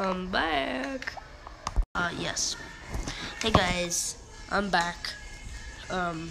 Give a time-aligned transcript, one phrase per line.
[0.00, 1.12] I'm back.
[1.92, 2.54] Uh, yes.
[3.42, 4.16] Hey guys,
[4.48, 4.94] I'm back.
[5.90, 6.30] Um,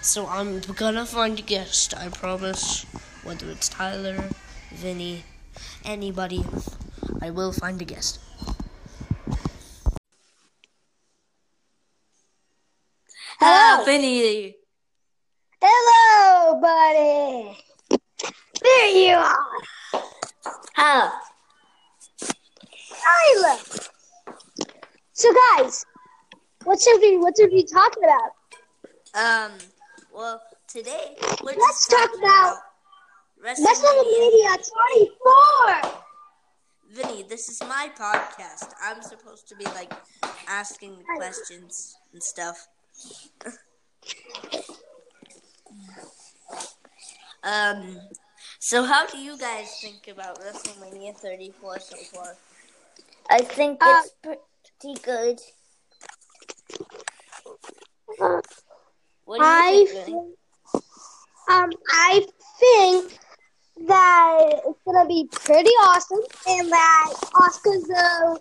[0.00, 2.86] so I'm gonna find a guest, I promise.
[3.24, 4.30] Whether it's Tyler,
[4.70, 5.24] Vinny,
[5.84, 6.44] anybody,
[7.20, 8.20] I will find a guest.
[13.40, 13.84] Hello.
[13.84, 14.54] Vinny.
[15.60, 17.58] Hello, buddy.
[18.62, 20.02] There you are.
[20.74, 21.12] How?
[25.12, 25.84] So, guys,
[26.64, 28.32] what's we what's we talking about?
[29.14, 29.52] Um,
[30.14, 32.56] well, today we're Let's just talk talking about
[33.44, 34.56] WrestleMania
[35.82, 35.92] 24.
[36.92, 38.72] Vinny, this is my podcast.
[38.82, 39.92] I'm supposed to be like
[40.48, 42.68] asking the questions and stuff.
[47.42, 48.00] um,
[48.58, 52.36] so how do you guys think about WrestleMania 34 so far?
[53.30, 55.40] I think Uh, it's pretty good.
[59.24, 60.36] What do you I think, think,
[61.48, 62.26] um I
[62.60, 63.18] think
[63.88, 68.36] that it's gonna be pretty awesome, and that Asuka's uh,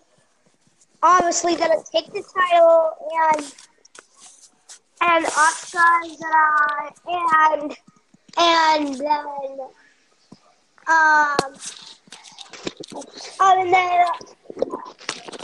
[1.02, 3.54] obviously gonna take the title, and
[5.02, 7.78] and Asuka's gonna and
[8.38, 9.60] and then
[10.88, 11.54] um
[13.40, 14.06] and then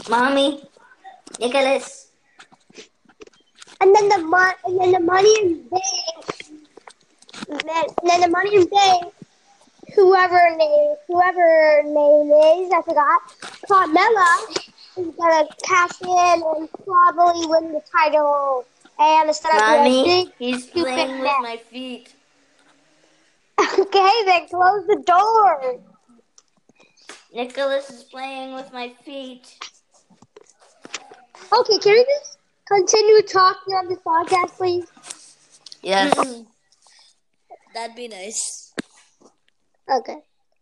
[0.08, 0.62] Mommy,
[1.38, 2.08] Nicholas,
[3.80, 6.60] and then the mon- and then the money is big.
[7.50, 9.12] and then, and then the money is big.
[9.94, 13.20] whoever name whoever name is, I forgot,
[13.68, 14.56] Carmella
[14.96, 18.64] is gonna cash in and probably win the title,
[18.98, 22.14] and instead of Mommy, he's playing with my feet.
[23.78, 25.80] Okay, then close the door.
[27.34, 29.58] Nicholas is playing with my feet.
[31.50, 34.86] Okay, can we just continue talking on this podcast, please?
[35.82, 36.14] Yes.
[37.74, 38.74] That'd be nice.
[39.90, 40.18] Okay.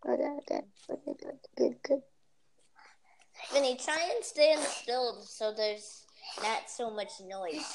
[0.09, 0.61] Okay, okay.
[0.89, 2.03] Okay, good, good, good.
[3.53, 6.05] Vinny, try and stay in the still so there's
[6.43, 7.67] not so much noise.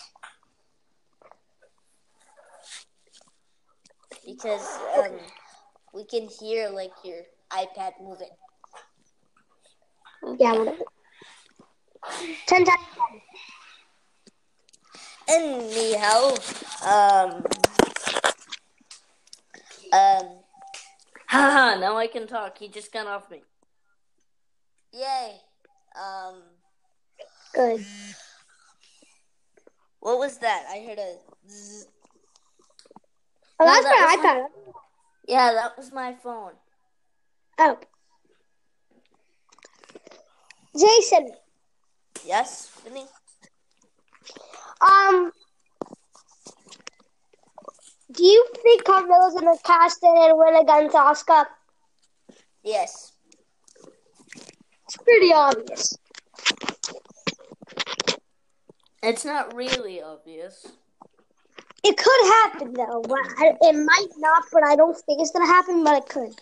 [4.25, 5.11] Because um,
[5.93, 8.29] we can hear like your iPad moving.
[10.39, 10.85] Yeah, whatever.
[12.47, 12.79] Ten times.
[12.95, 13.21] ten.
[15.29, 16.33] Anyhow,
[16.85, 17.43] um,
[19.93, 20.27] um,
[21.27, 22.57] Haha, now I can talk.
[22.57, 23.41] He just got off me.
[24.93, 25.37] yay.
[25.95, 26.41] Um,
[27.53, 27.85] Good.
[29.99, 30.65] what was that?
[30.69, 31.15] I heard a.
[31.49, 31.87] Zzz.
[33.59, 34.73] Oh, No, that's that my was iPad.
[35.27, 36.53] Yeah, that was my phone.
[37.59, 37.77] Oh.
[40.77, 41.31] Jason,
[42.31, 43.05] Yes, Vinny.
[44.79, 45.33] um,
[48.09, 51.45] do you think Carmella's gonna cast in and win against Asuka?
[52.63, 53.11] Yes.
[54.85, 55.97] It's pretty obvious.
[59.03, 60.67] It's not really obvious.
[61.83, 64.45] It could happen though, but I- it might not.
[64.53, 66.39] But I don't think it's gonna happen, but it could.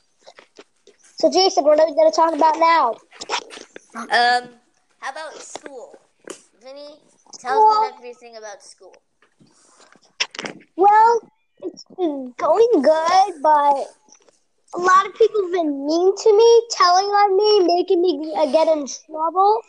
[1.17, 2.93] So, Jason, what are we gonna talk about now?
[4.11, 4.58] Um,
[4.99, 5.95] how about school?
[6.61, 6.99] Vinny,
[7.39, 8.95] tell Well- them everything about school.
[10.75, 11.21] Well,
[11.61, 13.87] it's been going good, but
[14.73, 18.45] a lot of people have been mean to me, telling on me, making me uh,
[18.51, 19.61] get in trouble.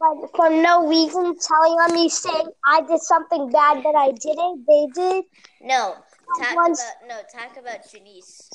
[0.00, 4.64] Like for no reason, telling on me, saying I did something bad that I didn't.
[4.66, 5.24] They did.
[5.60, 5.94] No,
[6.38, 8.50] talk Once- about no, talk about Janice.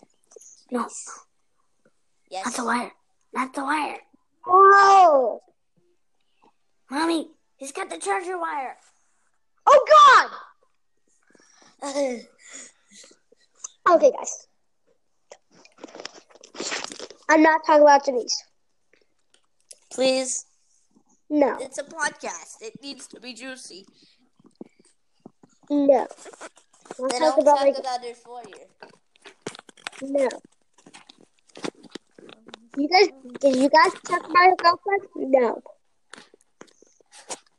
[0.71, 0.87] No,
[2.29, 2.45] Yes.
[2.45, 2.91] not the wire.
[3.31, 3.99] Not the wire.
[4.45, 5.39] Oh,
[6.89, 8.77] Mommy, he's got the charger wire.
[9.65, 10.29] oh
[11.83, 12.19] God.
[13.89, 14.47] Okay, guys.
[17.29, 18.43] I'm not talking about Denise.
[19.93, 20.45] Please.
[21.29, 22.61] No, It's a podcast.
[22.61, 23.85] It needs to be juicy.
[25.69, 26.07] no.
[26.99, 28.65] We'll Then talking don't about talk like about her for you.
[30.01, 30.27] No.
[32.77, 33.07] You guys,
[33.39, 35.01] did you guys talk about your girlfriend?
[35.15, 35.61] No.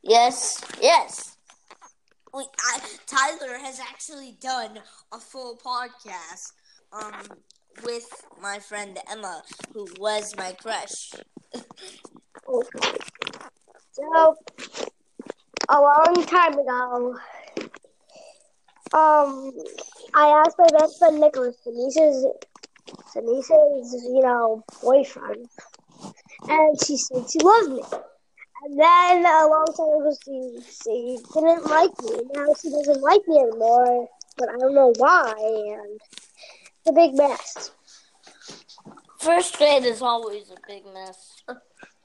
[0.01, 0.63] Yes.
[0.81, 1.37] Yes.
[2.33, 4.79] We, I, Tyler has actually done
[5.11, 6.51] a full podcast
[6.93, 7.23] um,
[7.83, 8.07] with
[8.41, 9.41] my friend Emma,
[9.73, 11.11] who was my crush.
[13.91, 14.35] So,
[15.69, 17.15] a long time ago,
[18.93, 19.51] um,
[20.13, 22.25] I asked my best friend Nicholas, Denise's,
[23.13, 25.47] Denise's, you know, boyfriend,
[26.47, 27.81] and she said she loved me.
[28.63, 32.21] And then a long time ago, she, she didn't like me.
[32.33, 34.07] Now she doesn't like me anymore,
[34.37, 35.33] but I don't know why.
[35.37, 37.71] And it's a big mess.
[39.19, 41.43] First grade is always a big mess.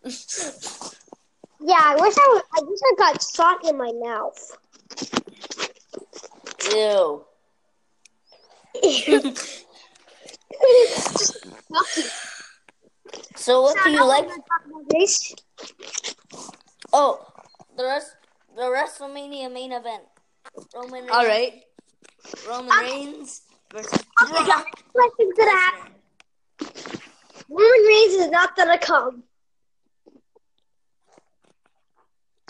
[1.66, 4.58] Yeah, I wish I, I wish I got shot in my mouth.
[6.74, 7.24] Ew.
[13.36, 14.28] So what do you like?
[16.94, 17.00] Race.
[17.02, 17.26] Oh,
[17.76, 18.16] the rest,
[18.56, 20.02] the WrestleMania main event.
[20.74, 21.10] Roman Reigns.
[21.12, 21.62] All right.
[22.48, 23.42] Roman Reigns
[23.72, 23.92] versus
[24.22, 25.92] Okay, guys, Brock question's gonna happen.
[27.48, 29.24] Roman Reigns is not gonna come.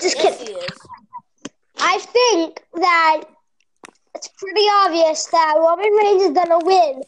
[0.00, 0.55] Just Yes, kidding.
[0.55, 0.79] he is.
[1.79, 3.23] I think that
[4.14, 7.02] it's pretty obvious that Roman Reigns is gonna win.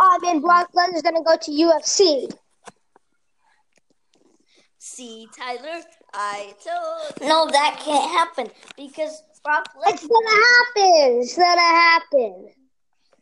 [0.00, 2.28] Um, and Brock Lesnar's gonna go to UFC.
[4.78, 5.82] See, Tyler,
[6.14, 7.28] I told you.
[7.28, 11.20] No, that can't happen because Brock It's gonna happen.
[11.20, 12.48] It's gonna happen.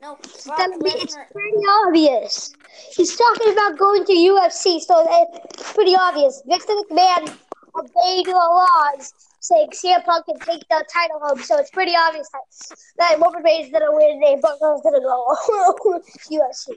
[0.02, 0.90] No, It's gonna be.
[0.90, 2.52] It's pretty obvious.
[2.96, 6.42] He's talking about going to UFC, so it's pretty obvious.
[6.46, 7.36] Victor McMahon
[7.76, 11.40] obeyed the laws, saying CM Punk can take the title home.
[11.42, 15.00] So it's pretty obvious that that Roman Reigns is gonna win and Brock Lesnar's gonna
[15.00, 15.36] go
[16.30, 16.76] UFC.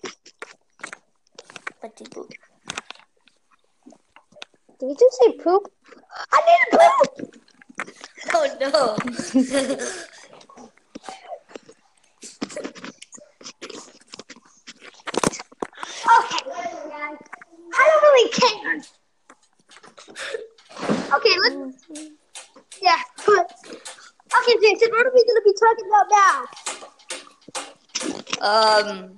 [1.81, 2.29] But he boo-
[4.79, 5.71] Did you just say poop?
[6.31, 7.11] I need to poop.
[8.33, 8.95] Oh no.
[16.03, 16.43] Okay.
[17.75, 18.73] I don't really care.
[21.15, 21.57] Okay, let's.
[22.81, 23.45] Yeah, good.
[24.35, 26.35] Okay, Jason, what are we gonna be talking about now?
[28.41, 29.17] um.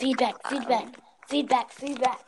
[0.00, 0.86] Feedback, feedback,
[1.28, 2.20] feedback, feedback.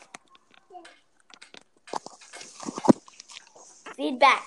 [4.01, 4.47] Feedback.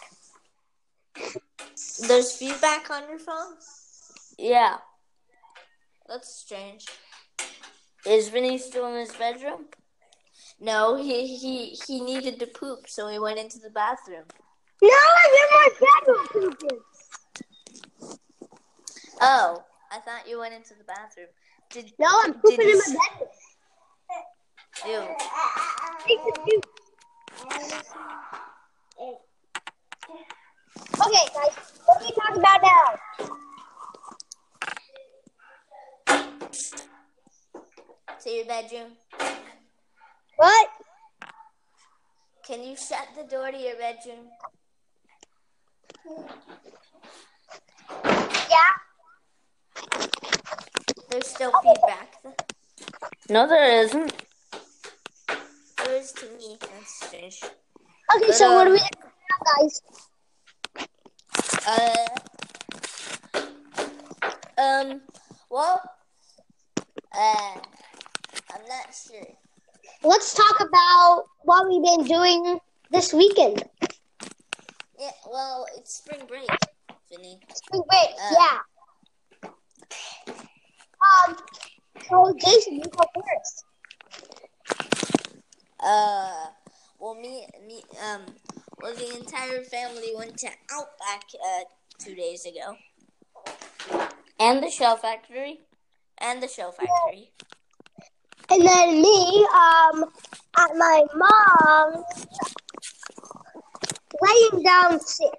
[2.07, 3.53] There's feedback on your phone.
[4.39, 4.77] Yeah.
[6.09, 6.88] That's strange.
[8.03, 9.65] Is Vinny still in his bedroom?
[10.59, 14.23] No, he he he needed to poop, so he went into the bathroom.
[14.81, 16.79] No, I'm in my bedroom pooping.
[19.21, 21.27] Oh, I thought you went into the bathroom.
[21.69, 22.97] Did No, I'm pooping Did in you my s-
[24.83, 25.15] bedroom.
[26.47, 26.53] you?
[30.91, 32.85] Okay, guys, what are we talking about now?
[38.24, 38.91] To your bedroom.
[40.38, 40.69] What?
[42.45, 44.30] Can you shut the door to your bedroom?
[48.50, 48.74] Yeah.
[51.09, 52.15] There's still feedback.
[53.29, 54.13] No, there isn't.
[55.77, 56.57] There is to me.
[56.59, 57.44] That's strange.
[57.44, 59.12] Okay, But, so what are um, we talking
[59.59, 59.81] guys?
[61.68, 62.07] Uh.
[64.62, 65.01] Um.
[65.50, 65.81] Well.
[67.15, 67.59] Uh.
[68.53, 69.27] I'm not sure.
[70.03, 71.25] Let's talk about
[71.63, 72.60] what we've been doing
[72.92, 73.63] this weekend.
[75.00, 75.10] Yeah.
[75.30, 76.48] Well, it's spring break,
[77.10, 77.39] Vinny.
[77.54, 78.36] Spring break, Uh.
[78.39, 79.50] yeah.
[81.27, 81.36] Um,
[82.10, 83.65] so Jason, you go first.
[85.80, 86.48] Uh.
[87.00, 88.22] Well, me, me, um,
[88.82, 91.63] well, the entire family went to Outback uh
[92.00, 92.77] two days ago,
[94.39, 95.60] And the Shell Factory.
[96.20, 97.32] and the Shell Factory.
[98.50, 100.05] And then me, um,
[100.63, 102.03] at my mom
[104.22, 105.32] laying down sick.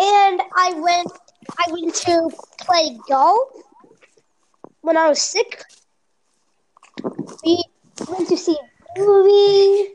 [0.00, 1.10] And I went,
[1.58, 2.30] I went to
[2.60, 3.48] play golf
[4.82, 5.64] when I was sick.
[7.44, 7.64] We
[8.08, 8.56] went to see
[8.96, 9.94] a movie,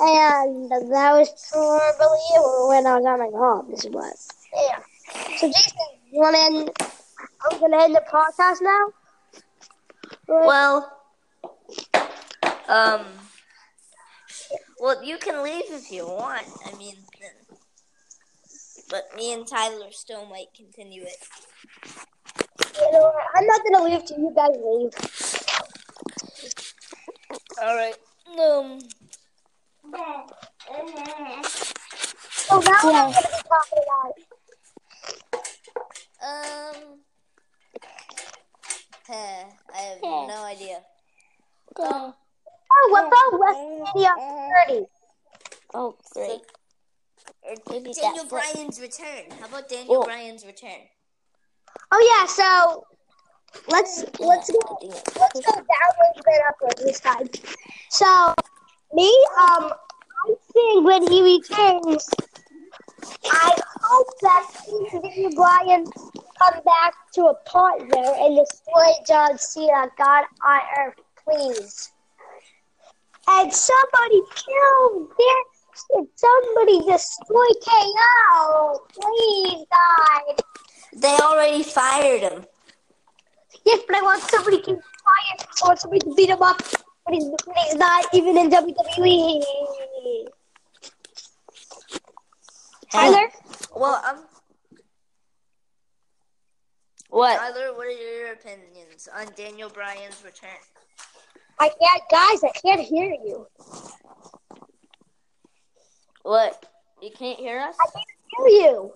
[0.00, 3.86] and that was probably it when I was on my mom's.
[3.86, 4.14] But
[4.54, 4.80] yeah.
[5.38, 5.78] So Jason,
[6.12, 6.70] you want to end?
[7.50, 8.92] I'm gonna end the podcast now.
[10.26, 10.90] Well,
[12.68, 13.04] um,
[14.78, 16.46] well, you can leave if you want.
[16.66, 16.96] I mean,
[18.90, 21.16] but me and Tyler still might continue it.
[22.76, 23.14] You know, what?
[23.34, 24.92] I'm not gonna leave till you guys leave.
[27.62, 27.96] All right.
[28.38, 28.80] Um.
[32.30, 34.14] So now what I'm gonna be talking about.
[36.22, 37.00] Um.
[39.10, 40.78] I have no idea.
[41.80, 42.14] Um,
[42.76, 44.86] Oh, what about WrestleMania 30?
[45.74, 46.28] Oh, great.
[46.30, 46.40] So-
[47.42, 48.24] or Maybe Daniel.
[48.26, 49.30] Bryan's return.
[49.38, 50.04] How about Daniel Oh.
[50.04, 50.80] Bryan's return?
[51.92, 52.86] Oh yeah, so
[53.68, 57.28] let's let's go let's go down a little it up this time.
[57.90, 58.34] So,
[58.92, 59.08] me,
[59.38, 62.08] um, I think when he returns,
[63.30, 64.50] I hope that
[65.02, 65.84] Daniel Bryan
[66.38, 69.86] come back to a partner and destroy John Cena.
[69.96, 71.92] God on earth, please.
[73.28, 76.06] And somebody kill this.
[76.14, 78.80] Somebody destroy KO.
[78.92, 80.42] Please, God.
[80.94, 82.44] They already fired him.
[83.64, 85.48] Yes, but I want somebody to fire.
[85.62, 86.58] I want somebody to beat him up.
[87.06, 89.42] But he's, but he's not even in WWE.
[92.92, 93.28] Tyler?
[93.74, 94.24] Well, um,
[97.14, 97.38] What?
[97.38, 100.50] Tyler, what are your opinions on Daniel Bryan's return?
[101.60, 103.46] I can't, guys, I can't hear you.
[106.24, 106.66] What?
[107.00, 107.76] You can't hear us?
[107.80, 108.06] I can't
[108.36, 108.92] hear you.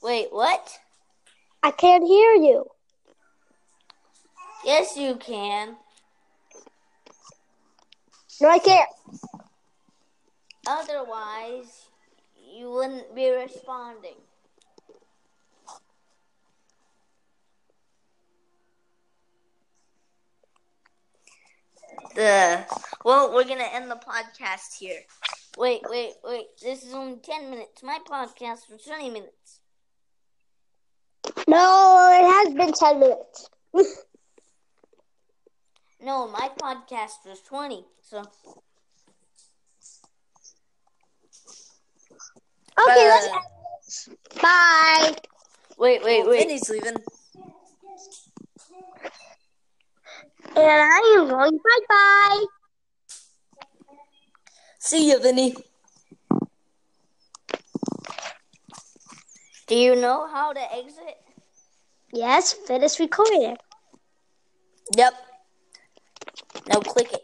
[0.00, 0.78] Wait, what?
[1.64, 2.66] I can't hear you.
[4.64, 5.74] Yes, you can.
[8.40, 8.88] No, I can't.
[10.68, 11.88] Otherwise,
[12.52, 14.16] you wouldn't be responding.
[22.14, 22.64] The
[23.04, 25.00] well, we're gonna end the podcast here.
[25.56, 26.46] Wait, wait, wait.
[26.62, 27.82] This is only ten minutes.
[27.82, 29.60] My podcast was twenty minutes.
[31.48, 33.48] No, it has been 10 minutes.
[36.04, 37.84] No, my podcast was twenty.
[38.02, 38.24] So
[42.78, 43.36] Okay, let's end
[43.86, 44.08] this.
[44.40, 45.14] Bye.
[45.78, 46.46] wait, wait, oh, wait.
[46.46, 46.96] Vinny's leaving.
[50.54, 52.44] And I am going bye bye.
[54.78, 55.54] See you, Vinny.
[59.66, 61.16] Do you know how to exit?
[62.12, 63.56] Yes, finish recording.
[64.96, 65.14] Yep.
[66.68, 67.22] Now click it.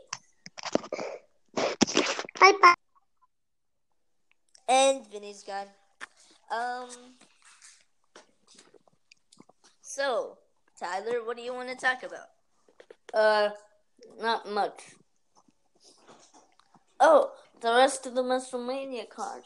[2.40, 2.74] Bye bye.
[4.68, 5.66] And Vinny's gone.
[6.52, 6.88] Um.
[9.80, 10.38] So,
[10.78, 12.28] Tyler, what do you want to talk about?
[13.12, 13.50] Uh,
[14.20, 14.82] not much.
[17.00, 19.42] Oh, the rest of the WrestleMania card.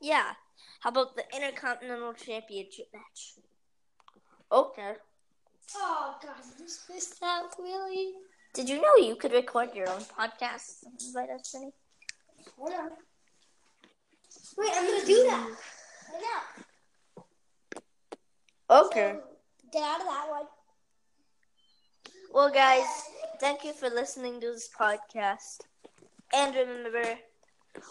[0.00, 0.32] Yeah.
[0.80, 3.34] How about the Intercontinental Championship match?
[4.50, 4.94] Okay.
[5.76, 8.14] Oh, God, I just missed out, really?
[8.54, 11.72] Did you know you could record your own podcast and invite us, Vinny?
[12.58, 12.90] Hold on.
[14.58, 15.48] Wait, I'm to do that.
[16.12, 16.22] Right
[18.68, 18.84] now.
[18.84, 19.16] Okay.
[19.72, 20.46] Get out of that one.
[22.32, 22.86] Well, guys,
[23.40, 25.60] thank you for listening to this podcast.
[26.34, 27.18] And remember,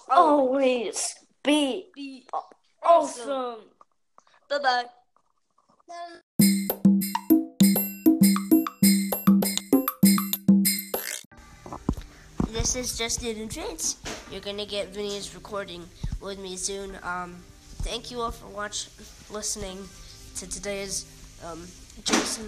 [0.09, 2.25] always be, be
[2.83, 3.59] awesome.
[4.49, 4.85] Bye bye.
[12.49, 13.97] This is just an entrance.
[14.31, 15.83] You're gonna get Vinny's recording
[16.21, 16.97] with me soon.
[17.03, 17.35] Um,
[17.83, 18.93] thank you all for watching,
[19.29, 19.77] listening
[20.37, 21.05] to today's
[21.45, 21.67] um,
[22.05, 22.47] Jason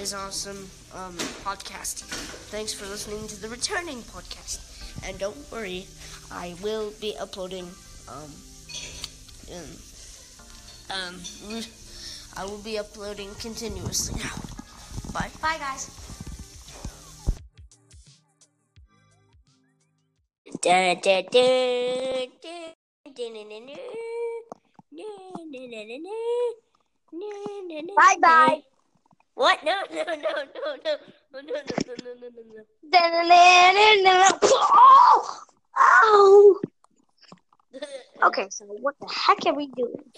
[0.00, 2.02] is awesome um, podcast.
[2.50, 4.58] Thanks for listening to the returning podcast.
[5.06, 5.86] And don't worry,
[6.32, 7.68] I will be uploading.
[8.08, 8.30] Um,
[10.90, 11.20] um,
[12.36, 14.34] I will be uploading continuously now.
[15.12, 15.30] Bye.
[15.40, 16.05] Bye, guys.
[27.96, 28.62] Bye, bye.
[29.34, 29.64] What?
[29.64, 30.36] No, no, no, no, no,
[30.84, 31.52] no, no, no,
[32.84, 33.08] no, no,
[34.02, 34.38] no, no.
[34.42, 35.42] Oh!
[35.76, 36.60] Oh!
[38.22, 40.12] Okay, so what the heck are we doing?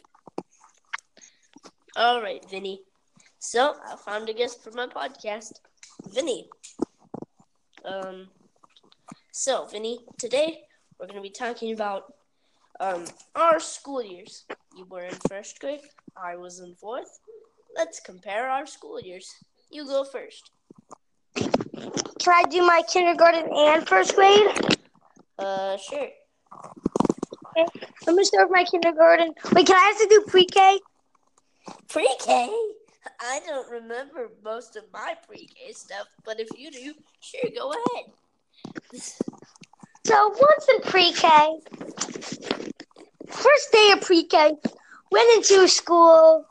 [1.96, 2.82] All right, Vinny.
[3.38, 5.60] So I found a guest for my podcast,
[6.12, 6.48] Vinny.
[7.84, 8.28] Um.
[9.40, 10.62] So, Vinny, today
[10.98, 12.12] we're going to be talking about
[12.80, 13.04] um
[13.36, 14.44] our school years.
[14.76, 15.86] You were in first grade.
[16.16, 17.20] I was in fourth.
[17.76, 19.32] Let's compare our school years.
[19.70, 20.50] You go first.
[21.36, 24.48] Can I do my kindergarten and first grade?
[25.38, 26.08] Uh, sure.
[27.46, 27.66] Okay.
[28.08, 29.34] I'm gonna start with my kindergarten.
[29.52, 30.80] Wait, can I have to do pre-K?
[31.88, 32.50] Pre-K.
[33.20, 38.06] I don't remember most of my pre-K stuff, but if you do, sure, go ahead.
[40.08, 41.60] So once in pre-K,
[43.26, 44.54] first day of pre-K,
[45.12, 46.46] went into school.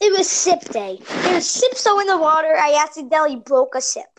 [0.00, 0.98] It was sip day.
[1.22, 2.56] There was sip so in the water.
[2.58, 4.18] I accidentally broke a sip.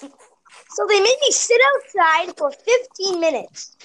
[0.00, 3.76] So they made me sit outside for 15 minutes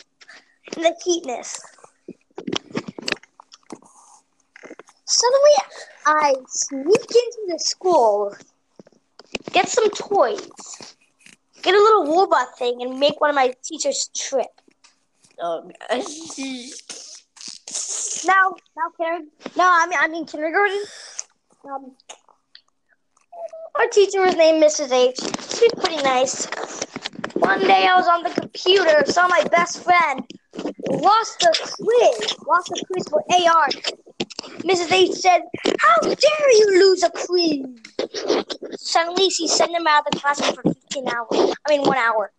[0.77, 1.61] in the heatness.
[5.05, 5.57] Suddenly,
[6.07, 8.35] I sneak into the school,
[9.51, 10.49] get some toys,
[11.61, 14.47] get a little robot thing, and make one of my teachers trip.
[15.41, 15.71] Oh,
[18.25, 19.29] Now, now, Karen.
[19.55, 20.81] No, I mean, I mean kindergarten.
[21.65, 21.95] Um,
[23.75, 24.91] our teacher was named Mrs.
[24.91, 25.19] H.
[25.57, 26.45] She's pretty nice.
[27.35, 30.25] One day I was on the computer, saw my best friend
[30.89, 33.67] lost a quiz, lost a quiz for AR.
[34.63, 34.91] Mrs.
[34.91, 35.41] H said,
[35.79, 37.65] "How dare you lose a quiz?"
[38.77, 41.55] Suddenly, she sent him out of the classroom for 15 hours.
[41.67, 42.31] I mean, one hour.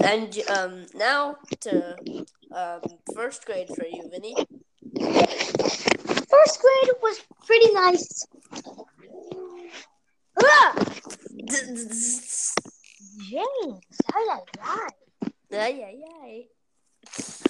[0.00, 1.96] and um, now to
[2.54, 2.80] um,
[3.14, 4.34] first grade for you, Vinny.
[6.28, 8.26] First grade was pretty nice.
[10.42, 10.74] Ah!
[13.30, 13.80] James,
[14.12, 14.88] how did I lie?
[15.52, 17.43] Ay, ay, ay.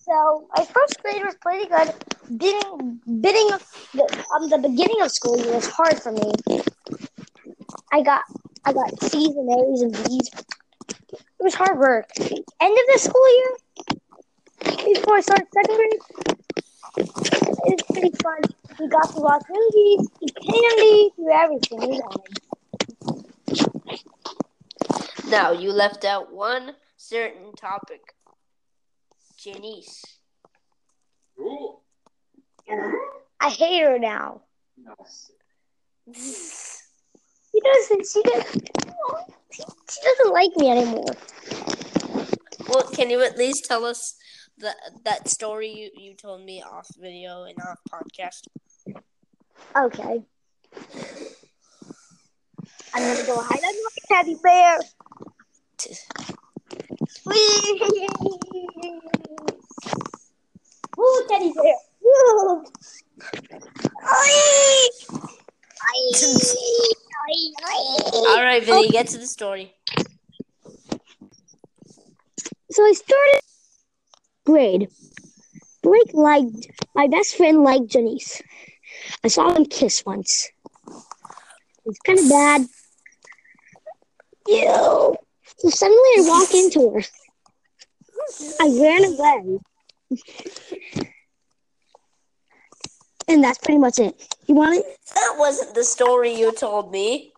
[0.00, 1.92] So my first grade was pretty good.
[2.38, 3.48] Bidding, bidding,
[3.92, 6.32] the, um, the beginning of school year was hard for me.
[7.92, 8.22] I got,
[8.64, 10.30] I got C's and A's and B's.
[11.12, 12.08] It was hard work.
[12.18, 13.56] End of the school year,
[14.94, 16.00] before I started second grade,
[16.96, 17.06] it
[17.74, 18.40] was pretty fun.
[18.78, 22.00] We got to watch movies, eat candy, do everything we.
[25.30, 28.14] Now you left out one certain topic.
[29.42, 30.04] Janice.
[33.40, 34.42] I hate her now.
[36.14, 38.06] She doesn't.
[38.06, 38.68] She doesn't.
[39.50, 41.14] She, she doesn't like me anymore.
[42.68, 44.14] Well, can you at least tell us
[44.58, 48.46] that that story you, you told me off video and off podcast?
[49.74, 50.22] Okay.
[52.92, 54.78] I'm gonna go hide under my teddy bear.
[61.28, 61.74] Teddy bear.
[68.28, 69.74] All right, Vinny, get to the story.
[72.70, 73.40] So I started
[74.44, 74.88] grade.
[75.82, 78.42] Blake liked my best friend liked Janice.
[79.24, 80.50] I saw them kiss once.
[81.84, 82.66] It's kind of bad.
[84.46, 85.16] Ew.
[85.60, 87.02] So suddenly I walk into her.
[88.60, 89.58] I ran away.
[93.28, 94.34] and that's pretty much it.
[94.46, 94.98] You want it?
[95.14, 97.32] That wasn't the story you told me.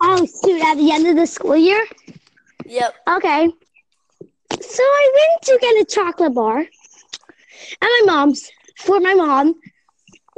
[0.00, 1.86] Oh, shoot, at the end of the school year?
[2.66, 2.94] Yep.
[3.08, 3.48] Okay.
[4.60, 6.68] So I went to get a chocolate bar at
[7.82, 9.54] my mom's for my mom.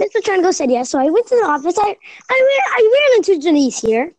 [0.00, 0.22] Mr.
[0.22, 1.78] Triangle said yes, so I went to the office.
[1.78, 1.96] I
[2.30, 4.12] I ran, I ran into Janice here.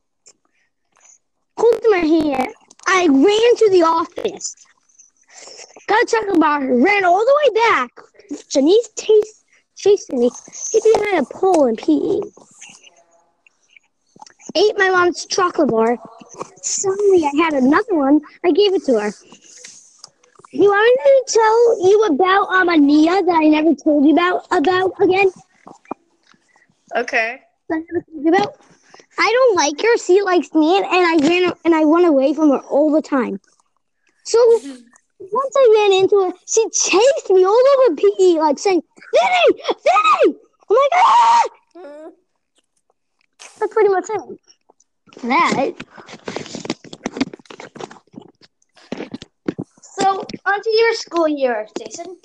[1.57, 2.53] Holding my hand.
[2.87, 4.55] I ran to the office.
[5.87, 7.91] Got a chocolate bar, ran all the way back.
[8.49, 10.29] Janice chased, chasing me.
[10.71, 12.21] Hid behind a pole in PE.
[14.55, 15.97] Ate my mom's chocolate bar.
[16.61, 18.21] Suddenly I had another one.
[18.43, 19.11] I gave it to her.
[20.51, 24.47] You want me to tell you about um Ania that I never told you about
[24.51, 25.29] about again?
[26.95, 27.41] Okay.
[27.69, 28.55] That I never told you about.
[29.17, 29.97] I don't like her.
[29.97, 33.01] She likes me, and, and I ran and I run away from her all the
[33.01, 33.39] time.
[34.23, 34.39] So
[35.19, 38.81] once I ran into her, she chased me all over PE, like saying,
[39.13, 40.37] "Vinny, Vinny!"
[40.69, 41.43] I'm like, ah!
[43.59, 44.39] That's pretty much it.
[45.23, 45.73] That.
[49.99, 52.17] So onto your school year, Jason,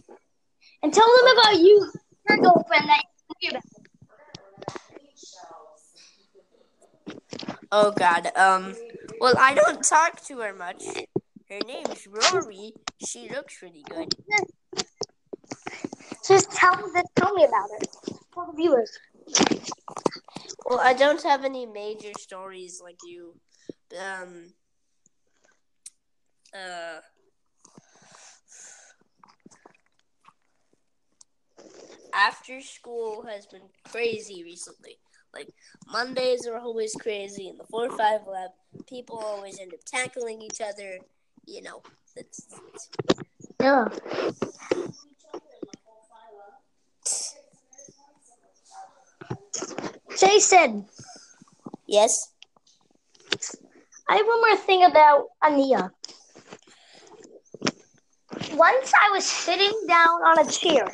[0.82, 1.92] and tell them about you,
[2.28, 3.04] your girlfriend that
[3.40, 3.79] you about.
[7.72, 8.30] Oh God.
[8.36, 8.74] Um.
[9.20, 10.82] Well, I don't talk to her much.
[11.48, 12.72] Her name's Rory.
[13.06, 14.14] She looks really good.
[16.26, 17.88] Just tell them, just tell me about it
[18.32, 18.98] for the viewers.
[20.66, 23.34] Well, I don't have any major stories like you.
[23.98, 24.52] Um.
[26.54, 27.00] Uh.
[32.12, 34.98] After school has been crazy recently.
[35.32, 35.48] Like
[35.90, 38.50] Mondays are always crazy in the four five lab.
[38.88, 40.98] People always end up tackling each other.
[41.46, 41.82] You know,
[42.16, 42.90] it's, it's
[43.60, 43.88] Yeah.
[50.18, 50.86] Jason,
[51.86, 52.32] yes.
[54.08, 55.90] I have one more thing about Ania.
[58.52, 60.88] Once I was sitting down on a chair.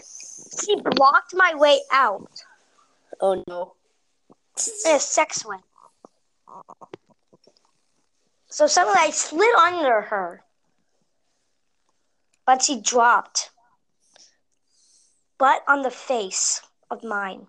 [0.59, 2.31] She blocked my way out
[3.21, 3.76] Oh no.
[4.87, 5.59] In a sex way.
[8.49, 10.43] So suddenly I slid under her.
[12.47, 13.51] but she dropped.
[15.39, 17.49] But on the face of mine.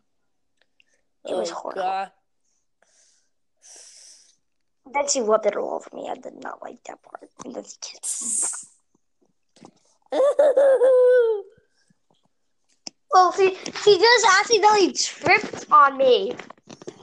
[1.24, 1.82] It was Oh, horrible.
[1.84, 2.12] God.
[4.94, 6.10] Then she rubbed it all over me.
[6.10, 7.30] I did not like that part.
[7.46, 8.68] And then she kissed
[10.12, 10.20] me.
[13.14, 16.36] Well, she, she just accidentally tripped on me.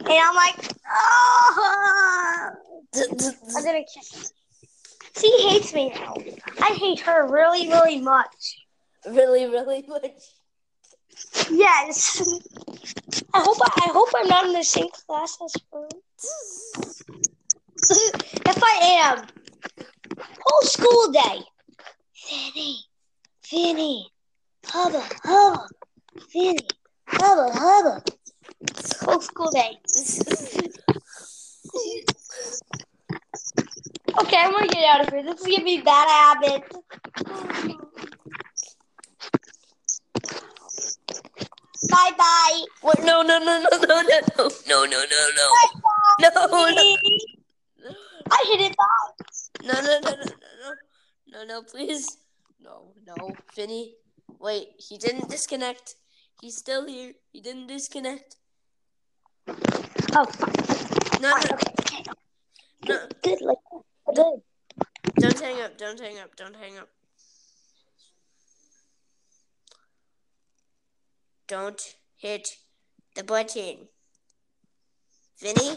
[0.07, 2.51] And I'm like, oh.
[3.57, 4.29] I'm gonna kiss her.
[5.21, 6.15] She hates me now.
[6.61, 8.59] I hate her really, really much.
[9.07, 10.11] really, really much.
[11.51, 12.23] Yes.
[13.33, 15.89] I hope I, I hope I'm not in the same class as her.
[18.47, 19.27] if I am,
[20.45, 21.41] whole school day.
[22.29, 22.79] Vinny,
[23.51, 24.09] Vinny,
[24.67, 25.69] hubba, hubba,
[26.33, 26.67] Vinny,
[27.07, 28.03] hubba, hubba.
[29.05, 29.79] Whole school day.
[34.21, 35.23] Okay, I'm gonna get out of here.
[35.23, 36.63] This is gonna be bad habit.
[41.91, 42.65] Bye bye.
[42.81, 43.05] What?
[43.05, 45.47] No, no, no, no, no, no, no, no, no, no, no.
[46.21, 46.97] No, no.
[48.31, 49.27] I hit it back.
[49.65, 50.25] No, no, no, no, no,
[50.63, 50.75] no,
[51.29, 52.19] no, no, please.
[52.61, 53.97] No, no, Vinny.
[54.41, 55.97] Wait, he didn't disconnect.
[56.41, 57.13] He's still here.
[57.33, 58.37] He didn't disconnect.
[60.17, 61.21] Oh, fuck.
[61.21, 62.05] No, no, Okay.
[62.89, 63.09] no.
[63.23, 63.59] Good, like,
[64.15, 64.43] good.
[65.19, 65.77] Don't hang up.
[65.79, 66.37] Don't hang up.
[66.37, 66.89] Don't hang up.
[71.49, 72.57] Don't hit
[73.17, 73.89] the button.
[75.41, 75.77] Vinny?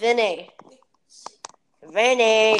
[0.00, 0.50] Vinny.
[1.92, 2.58] Vinny.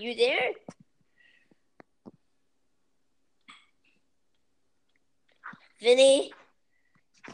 [0.00, 0.52] You there?
[5.82, 6.32] Vinny?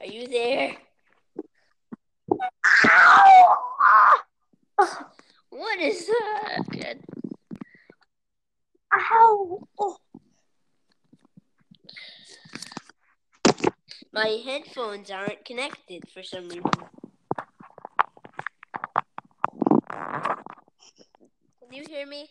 [0.01, 0.77] Are you there?
[5.51, 6.63] What is that?
[6.71, 7.05] Good.
[8.93, 9.63] Ow.
[9.79, 9.97] Oh.
[14.13, 16.65] My headphones aren't connected for some reason.
[21.61, 22.29] Can you hear me?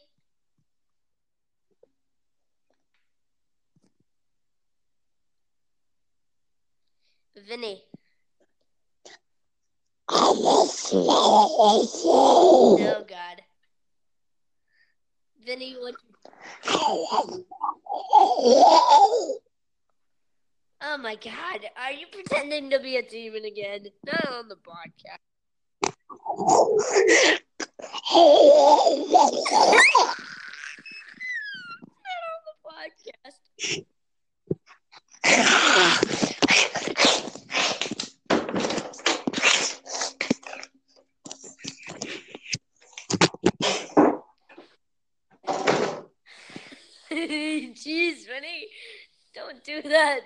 [7.35, 7.83] Vinny.
[12.87, 13.41] Oh God.
[15.45, 15.95] Vinny, what?
[20.81, 21.65] Oh my God!
[21.77, 23.87] Are you pretending to be a demon again?
[24.05, 25.19] Not on the podcast.
[32.03, 33.39] Not on the podcast.
[47.11, 48.67] Jeez, Vinny,
[49.33, 50.21] don't do that.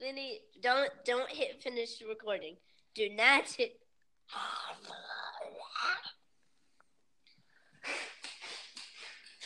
[0.00, 2.56] Vinny, don't don't hit finish recording.
[2.94, 3.80] Do not hit.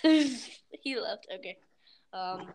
[0.83, 1.27] he left.
[1.35, 1.57] Okay.
[2.13, 2.53] Um.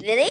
[0.00, 0.30] Vinny.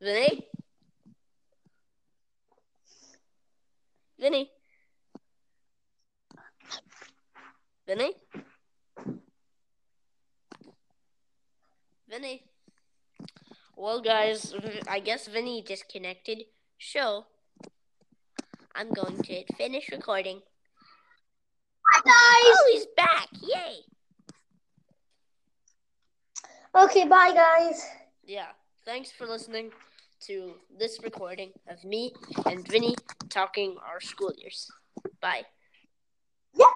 [0.00, 0.46] Vinny.
[4.18, 4.50] Vinny.
[7.86, 8.14] Vinny.
[12.08, 12.42] Vinny.
[14.30, 16.44] Guys, mm, I guess Vinny disconnected.
[16.78, 17.26] So,
[18.76, 20.38] I'm going to finish recording.
[21.92, 22.12] Bye, guys.
[22.14, 23.26] Oh, he's back!
[23.42, 23.76] Yay!
[26.76, 27.84] Okay, bye, guys.
[28.24, 28.46] Yeah.
[28.84, 29.72] Thanks for listening
[30.26, 32.12] to this recording of me
[32.46, 32.94] and Vinny
[33.30, 34.70] talking our school years.
[35.20, 35.42] Bye.
[36.54, 36.68] Yep.